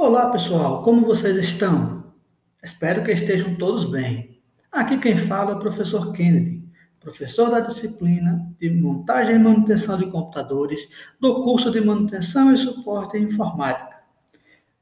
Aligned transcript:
Olá, 0.00 0.30
pessoal, 0.30 0.84
como 0.84 1.04
vocês 1.04 1.36
estão? 1.38 2.04
Espero 2.62 3.02
que 3.02 3.10
estejam 3.10 3.56
todos 3.56 3.84
bem. 3.84 4.40
Aqui 4.70 4.96
quem 4.96 5.16
fala 5.16 5.50
é 5.50 5.54
o 5.56 5.58
professor 5.58 6.12
Kennedy, 6.12 6.62
professor 7.00 7.50
da 7.50 7.58
disciplina 7.58 8.48
de 8.60 8.70
montagem 8.70 9.34
e 9.34 9.38
manutenção 9.40 9.98
de 9.98 10.06
computadores 10.06 10.88
do 11.20 11.42
curso 11.42 11.72
de 11.72 11.80
manutenção 11.80 12.54
e 12.54 12.56
suporte 12.56 13.18
em 13.18 13.24
informática. 13.24 13.98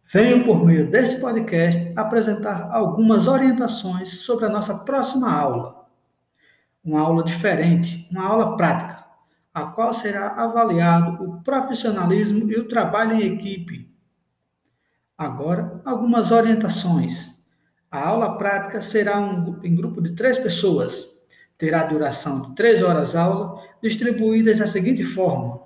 Venho, 0.04 0.44
por 0.44 0.62
meio 0.62 0.90
deste 0.90 1.18
podcast, 1.18 1.94
apresentar 1.96 2.68
algumas 2.70 3.26
orientações 3.26 4.18
sobre 4.18 4.44
a 4.44 4.50
nossa 4.50 4.80
próxima 4.80 5.32
aula. 5.32 5.86
Uma 6.84 7.00
aula 7.00 7.24
diferente, 7.24 8.06
uma 8.10 8.26
aula 8.26 8.54
prática, 8.54 9.02
a 9.54 9.64
qual 9.64 9.94
será 9.94 10.32
avaliado 10.32 11.24
o 11.24 11.42
profissionalismo 11.42 12.50
e 12.52 12.58
o 12.58 12.68
trabalho 12.68 13.14
em 13.14 13.34
equipe 13.34 13.95
Agora, 15.16 15.80
algumas 15.84 16.30
orientações. 16.30 17.34
A 17.90 18.08
aula 18.08 18.36
prática 18.36 18.80
será 18.80 19.18
um, 19.18 19.58
em 19.62 19.74
grupo 19.74 20.02
de 20.02 20.14
três 20.14 20.38
pessoas. 20.38 21.06
Terá 21.56 21.84
duração 21.84 22.42
de 22.42 22.54
três 22.54 22.82
horas 22.82 23.16
aula, 23.16 23.62
distribuídas 23.82 24.58
da 24.58 24.66
seguinte 24.66 25.02
forma: 25.02 25.62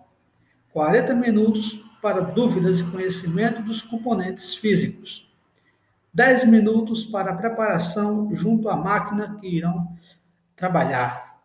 40 0.73 1.15
minutos 1.15 1.83
para 2.01 2.21
dúvidas 2.21 2.79
e 2.79 2.85
conhecimento 2.85 3.61
dos 3.63 3.83
componentes 3.83 4.55
físicos. 4.55 5.29
10 6.15 6.45
minutos 6.45 7.05
para 7.05 7.35
preparação 7.35 8.33
junto 8.35 8.69
à 8.69 8.77
máquina 8.77 9.37
que 9.41 9.49
irão 9.49 9.97
trabalhar. 10.55 11.41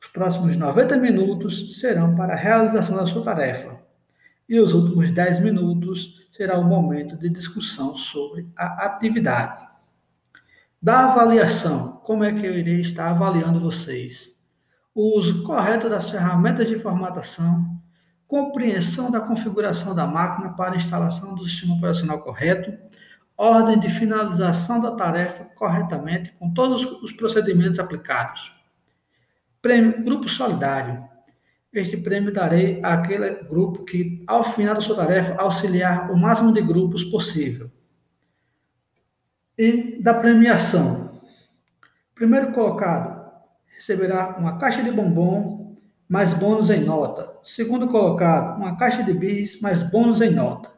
Os 0.00 0.08
próximos 0.08 0.56
90 0.56 0.96
minutos 0.96 1.78
serão 1.78 2.14
para 2.16 2.32
a 2.32 2.36
realização 2.36 2.96
da 2.96 3.06
sua 3.06 3.22
tarefa 3.22 3.78
e 4.48 4.58
os 4.58 4.72
últimos 4.72 5.12
10 5.12 5.40
minutos 5.40 6.26
será 6.40 6.58
o 6.58 6.64
momento 6.64 7.18
de 7.18 7.28
discussão 7.28 7.94
sobre 7.98 8.48
a 8.56 8.86
atividade. 8.86 9.62
Da 10.80 11.10
avaliação, 11.10 12.00
como 12.02 12.24
é 12.24 12.32
que 12.32 12.46
eu 12.46 12.58
irei 12.58 12.80
estar 12.80 13.10
avaliando 13.10 13.60
vocês? 13.60 14.40
O 14.94 15.18
uso 15.18 15.42
correto 15.42 15.90
das 15.90 16.08
ferramentas 16.08 16.66
de 16.66 16.78
formatação, 16.78 17.78
compreensão 18.26 19.10
da 19.10 19.20
configuração 19.20 19.94
da 19.94 20.06
máquina 20.06 20.54
para 20.54 20.76
instalação 20.76 21.34
do 21.34 21.46
sistema 21.46 21.74
operacional 21.74 22.22
correto, 22.22 22.72
ordem 23.36 23.78
de 23.78 23.90
finalização 23.90 24.80
da 24.80 24.92
tarefa 24.92 25.44
corretamente 25.44 26.32
com 26.38 26.54
todos 26.54 26.86
os 27.02 27.12
procedimentos 27.12 27.78
aplicados. 27.78 28.50
Prêmio 29.60 30.02
Grupo 30.02 30.26
Solidário, 30.26 31.06
este 31.72 31.96
prêmio 31.96 32.32
darei 32.32 32.80
àquele 32.82 33.30
grupo 33.44 33.84
que, 33.84 34.24
ao 34.26 34.42
final 34.42 34.74
da 34.74 34.80
sua 34.80 34.96
tarefa, 34.96 35.40
auxiliar 35.40 36.10
o 36.10 36.16
máximo 36.16 36.52
de 36.52 36.60
grupos 36.60 37.04
possível. 37.04 37.70
E 39.56 40.02
da 40.02 40.14
premiação. 40.14 41.20
Primeiro 42.14 42.52
colocado 42.52 43.20
receberá 43.76 44.36
uma 44.38 44.58
caixa 44.58 44.82
de 44.82 44.90
bombom 44.90 45.76
mais 46.08 46.34
bônus 46.34 46.70
em 46.70 46.80
nota. 46.80 47.32
Segundo 47.44 47.86
colocado, 47.86 48.58
uma 48.58 48.76
caixa 48.76 49.02
de 49.02 49.12
bis 49.12 49.60
mais 49.60 49.82
bônus 49.82 50.20
em 50.20 50.30
nota. 50.30 50.70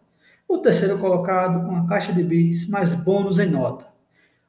O 0.47 0.59
terceiro 0.59 0.99
colocado, 0.99 1.67
uma 1.67 1.87
caixa 1.87 2.13
de 2.13 2.23
bis 2.23 2.69
mais 2.69 2.95
bônus 2.95 3.39
em 3.39 3.49
nota. 3.49 3.87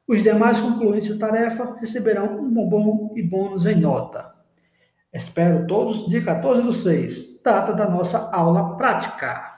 Os 0.06 0.22
demais 0.22 0.60
concluintes 0.60 1.18
da 1.18 1.28
tarefa 1.28 1.78
receberão 1.80 2.38
um 2.38 2.52
bombom 2.52 3.14
e 3.16 3.24
bônus 3.24 3.66
em 3.66 3.80
nota. 3.80 4.33
Espero 5.14 5.68
todos 5.68 6.08
dia 6.08 6.24
14 6.24 6.64
do 6.64 6.74
6, 6.74 7.42
data 7.44 7.72
da 7.72 7.88
nossa 7.88 8.32
aula 8.32 8.76
prática. 8.76 9.53